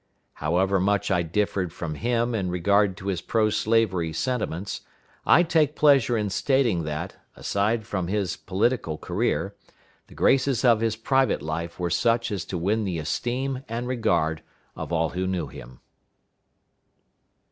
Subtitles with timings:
[0.33, 4.81] However much I differed from him in regard to his pro slavery sentiments,
[5.27, 9.53] I take pleasure in stating that, aside from his political career,
[10.07, 14.41] the graces of his private life were such as to win the esteem and regard
[14.75, 15.81] of all who knew him.